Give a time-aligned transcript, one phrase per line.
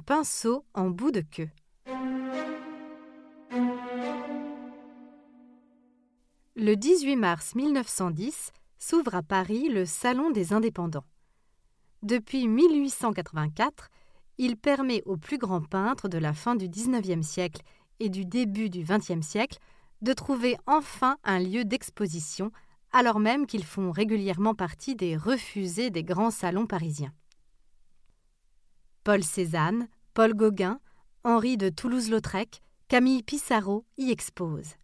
[0.00, 1.50] Pinceau en bout de queue.
[6.56, 11.04] Le 18 mars 1910 s'ouvre à Paris le Salon des indépendants.
[12.02, 13.88] Depuis 1884,
[14.38, 17.62] il permet aux plus grands peintres de la fin du XIXe siècle
[18.00, 19.58] et du début du XXe siècle
[20.02, 22.52] de trouver enfin un lieu d'exposition,
[22.92, 27.12] alors même qu'ils font régulièrement partie des refusés des grands salons parisiens.
[29.04, 30.80] Paul Cézanne, Paul Gauguin,
[31.24, 34.76] Henri de Toulouse-Lautrec, Camille Pissarro y exposent.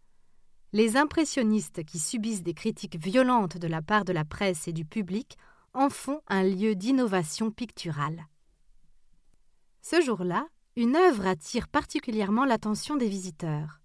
[0.73, 4.85] Les impressionnistes qui subissent des critiques violentes de la part de la presse et du
[4.85, 5.37] public
[5.73, 8.27] en font un lieu d'innovation picturale.
[9.81, 13.81] Ce jour-là, une œuvre attire particulièrement l'attention des visiteurs.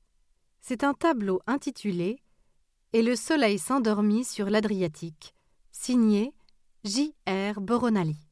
[0.60, 2.22] C'est un tableau intitulé
[2.92, 5.34] Et le soleil s'endormit sur l'Adriatique,
[5.70, 6.34] signé
[6.84, 7.60] J.R.
[7.60, 8.29] Boronali.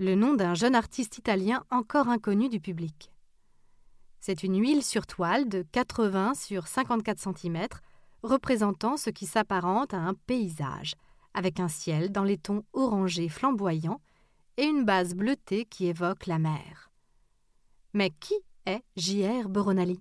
[0.00, 3.10] Le nom d'un jeune artiste italien encore inconnu du public.
[4.20, 7.66] C'est une huile sur toile de 80 sur 54 cm,
[8.22, 10.94] représentant ce qui s'apparente à un paysage,
[11.34, 14.00] avec un ciel dans les tons orangés flamboyants
[14.56, 16.92] et une base bleutée qui évoque la mer.
[17.92, 18.34] Mais qui
[18.66, 19.48] est J.R.
[19.48, 20.00] Boronali?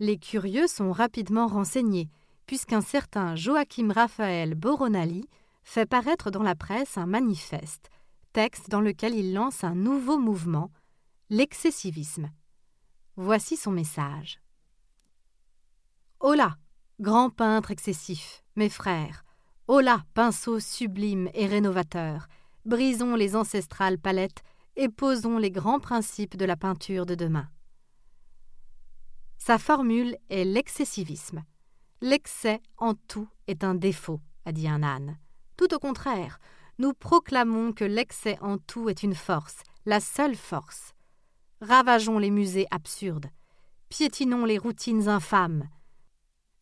[0.00, 2.08] Les curieux sont rapidement renseignés,
[2.46, 5.28] puisqu'un certain Joachim Raphaël Boronali
[5.62, 7.90] fait paraître dans la presse un manifeste,
[8.32, 10.70] texte dans lequel il lance un nouveau mouvement,
[11.30, 12.30] l'excessivisme.
[13.16, 14.40] Voici son message.
[16.20, 16.56] Hola,
[17.00, 19.24] grand peintre excessif, mes frères,
[19.66, 22.26] hola, pinceau sublime et rénovateur,
[22.64, 24.42] brisons les ancestrales palettes
[24.76, 27.48] et posons les grands principes de la peinture de demain.
[29.38, 31.44] Sa formule est l'excessivisme.
[32.00, 35.18] L'excès en tout est un défaut, a dit un âne.
[35.56, 36.38] Tout au contraire,
[36.78, 40.94] nous proclamons que l'excès en tout est une force, la seule force.
[41.60, 43.26] Ravageons les musées absurdes,
[43.88, 45.68] piétinons les routines infâmes.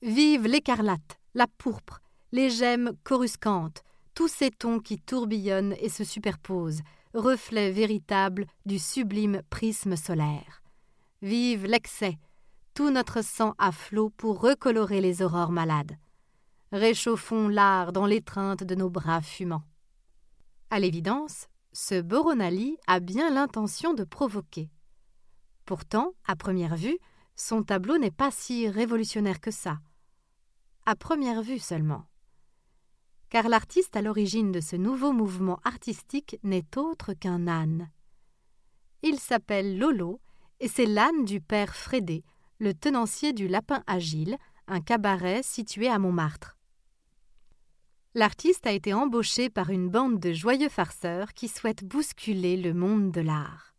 [0.02, 2.00] Vive l'écarlate, la pourpre,
[2.32, 3.82] les gemmes coruscantes,
[4.14, 10.62] tous ces tons qui tourbillonnent et se superposent, reflets véritables du sublime prisme solaire.
[11.20, 12.18] Vive l'excès,
[12.74, 15.96] tout notre sang à flot pour recolorer les aurores malades.
[16.72, 19.64] Réchauffons l'art dans l'étreinte de nos bras fumants.
[20.70, 24.70] À l'évidence, ce Boronali a bien l'intention de provoquer.
[25.64, 26.98] Pourtant, à première vue,
[27.34, 29.78] son tableau n'est pas si révolutionnaire que ça.
[30.86, 32.06] À première vue seulement
[33.30, 37.90] car l'artiste à l'origine de ce nouveau mouvement artistique n'est autre qu'un âne.
[39.02, 40.20] Il s'appelle Lolo,
[40.60, 42.24] et c'est l'âne du père Frédé,
[42.58, 44.38] le tenancier du Lapin Agile,
[44.68, 46.55] un cabaret situé à Montmartre.
[48.16, 53.12] L'artiste a été embauché par une bande de joyeux farceurs qui souhaitent bousculer le monde
[53.12, 53.74] de l'art.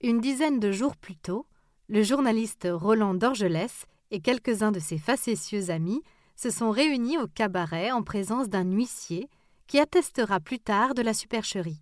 [0.00, 1.46] Une dizaine de jours plus tôt,
[1.88, 6.02] le journaliste Roland d'Orgelès et quelques-uns de ses facétieux amis
[6.34, 9.30] se sont réunis au cabaret en présence d'un huissier
[9.68, 11.80] qui attestera plus tard de la supercherie.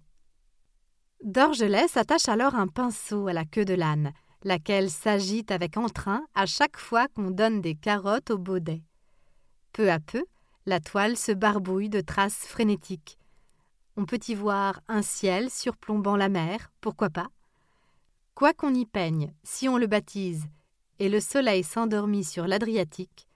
[1.25, 4.13] Dorgelès attache alors un pinceau à la queue de l'âne,
[4.45, 8.83] laquelle s'agite avec entrain à chaque fois qu'on donne des carottes au baudet.
[9.73, 10.27] Peu à peu,
[10.67, 13.19] la toile se barbouille de traces frénétiques.
[13.97, 17.29] On peut y voir un ciel surplombant la mer, pourquoi pas?
[18.35, 20.47] Quoi qu'on y peigne, si on le baptise,
[20.99, 23.29] et le soleil s'endormit sur l'Adriatique,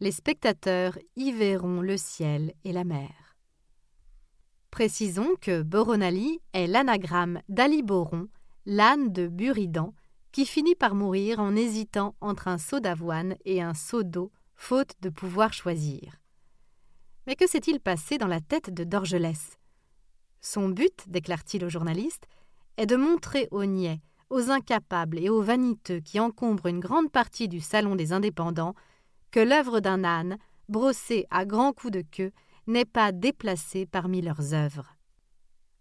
[0.00, 3.36] les spectateurs y verront le ciel et la mer.
[4.70, 8.28] Précisons que Boronali est l'anagramme d'Ali Boron,
[8.64, 9.92] l'âne de Buridan,
[10.30, 14.94] qui finit par mourir en hésitant entre un seau d'avoine et un seau d'eau, faute
[15.00, 16.20] de pouvoir choisir.
[17.28, 19.58] Mais que s'est-il passé dans la tête de Dorgelès?
[20.40, 22.26] Son but, déclare-t-il au journaliste,
[22.78, 27.46] est de montrer aux niais, aux incapables et aux vaniteux qui encombrent une grande partie
[27.46, 28.74] du salon des indépendants
[29.30, 30.38] que l'œuvre d'un âne,
[30.70, 32.32] brossée à grands coups de queue,
[32.66, 34.96] n'est pas déplacée parmi leurs œuvres.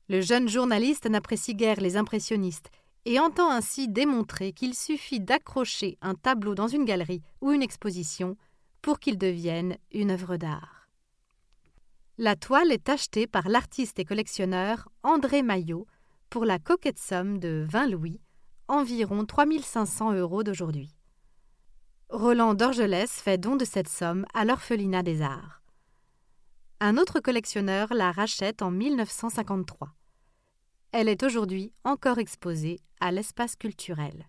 [0.09, 2.71] Le jeune journaliste n'apprécie guère les impressionnistes
[3.05, 8.35] et entend ainsi démontrer qu'il suffit d'accrocher un tableau dans une galerie ou une exposition
[8.81, 10.76] pour qu'il devienne une œuvre d'art.
[12.19, 15.85] La toile est achetée par l'artiste et collectionneur André Maillot
[16.31, 18.19] pour la coquette somme de 20 louis,
[18.67, 20.95] environ 3500 euros d'aujourd'hui.
[22.09, 25.61] Roland d'Orgelès fait don de cette somme à l'orphelinat des arts.
[26.79, 29.93] Un autre collectionneur la rachète en 1953.
[30.93, 34.27] Elle est aujourd'hui encore exposée à l'espace culturel.